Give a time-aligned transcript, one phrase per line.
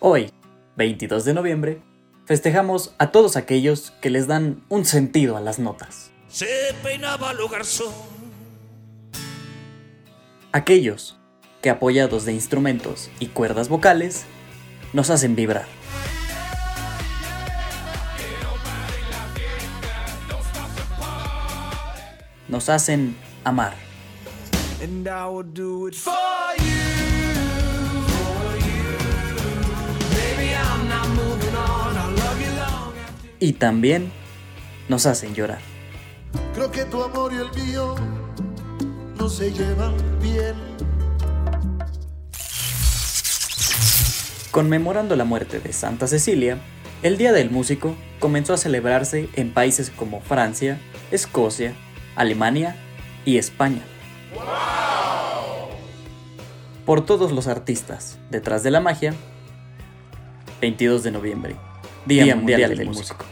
[0.00, 0.30] Hoy,
[0.76, 1.82] 22 de noviembre,
[2.24, 6.12] festejamos a todos aquellos que les dan un sentido a las notas.
[6.28, 6.46] Se
[6.84, 7.92] peinaba lo garzón.
[10.52, 11.18] Aquellos
[11.60, 14.24] que apoyados de instrumentos y cuerdas vocales
[14.92, 15.66] nos hacen vibrar.
[22.46, 23.74] Nos hacen amar.
[24.80, 26.37] And I will do it for
[33.40, 34.10] Y también
[34.88, 35.60] nos hacen llorar.
[36.54, 37.94] Creo que tu amor y el mío
[39.18, 40.54] no se llevan bien.
[44.50, 46.58] Conmemorando la muerte de Santa Cecilia,
[47.02, 50.80] el Día del Músico comenzó a celebrarse en países como Francia,
[51.12, 51.74] Escocia,
[52.16, 52.76] Alemania
[53.24, 53.82] y España.
[56.84, 59.14] Por todos los artistas detrás de la magia,
[60.60, 61.56] 22 de noviembre,
[62.06, 63.24] Día, Mundial, del, Músico.